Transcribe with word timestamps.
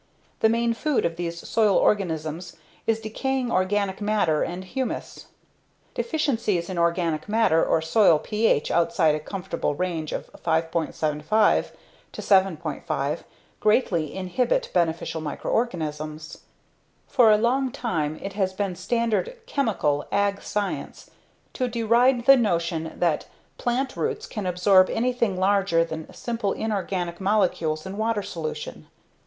The 0.39 0.49
main 0.49 0.73
food 0.73 1.05
of 1.05 1.15
these 1.15 1.47
soil 1.47 1.77
organisms 1.77 2.57
is 2.87 2.99
decaying 3.01 3.51
organic 3.51 4.01
matter 4.01 4.41
and 4.41 4.63
humus. 4.63 5.27
Deficiencies 5.93 6.71
in 6.71 6.79
organic 6.79 7.29
matter 7.29 7.63
or 7.63 7.83
soil 7.83 8.17
pH 8.17 8.71
outside 8.71 9.13
a 9.13 9.19
comfortable 9.19 9.75
range 9.75 10.11
of 10.11 10.25
5.75 10.41 11.73
7.5 12.13 13.19
greatly 13.59 14.15
inhibit 14.15 14.71
beneficial 14.73 15.21
microorganisms. 15.21 16.39
For 17.07 17.29
a 17.29 17.37
long 17.37 17.71
time 17.71 18.19
it 18.23 18.33
has 18.33 18.53
been 18.53 18.75
standard 18.75 19.37
"chemical" 19.45 20.07
ag 20.11 20.41
science 20.41 21.11
to 21.53 21.67
deride 21.67 22.25
the 22.25 22.37
notion 22.37 22.95
that 22.99 23.27
plant 23.59 23.95
roots 23.95 24.25
can 24.25 24.47
absorb 24.47 24.89
anything 24.89 25.37
larger 25.37 25.85
than 25.85 26.11
simple, 26.11 26.53
inorganic 26.53 27.21
molecules 27.21 27.85
in 27.85 27.97
water 27.97 28.23
solution. 28.23 28.87